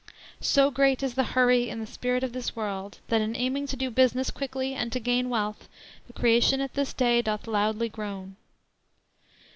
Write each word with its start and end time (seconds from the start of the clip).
"So 0.39 0.71
great 0.71 1.03
is 1.03 1.13
the 1.13 1.23
hurry 1.37 1.69
in 1.69 1.79
the 1.79 1.85
spirit 1.85 2.23
of 2.23 2.33
this 2.33 2.55
world, 2.55 2.97
that 3.09 3.21
in 3.21 3.35
aiming 3.35 3.67
to 3.67 3.75
do 3.75 3.91
business 3.91 4.31
quickly 4.31 4.73
and 4.73 4.91
to 4.91 4.99
gain 4.99 5.29
wealth, 5.29 5.69
the 6.07 6.13
creation 6.13 6.59
at 6.59 6.73
this 6.73 6.91
day 6.91 7.21
doth 7.21 7.45
loudly 7.45 7.87
groan." 7.87 8.35